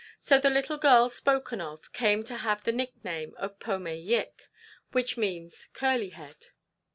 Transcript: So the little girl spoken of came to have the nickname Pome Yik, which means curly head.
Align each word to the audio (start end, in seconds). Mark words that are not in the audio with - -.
So 0.19 0.39
the 0.39 0.49
little 0.49 0.77
girl 0.79 1.11
spoken 1.11 1.61
of 1.61 1.93
came 1.93 2.23
to 2.23 2.37
have 2.37 2.63
the 2.63 2.71
nickname 2.71 3.35
Pome 3.59 3.85
Yik, 3.85 4.47
which 4.93 5.15
means 5.15 5.67
curly 5.75 6.09
head. 6.09 6.47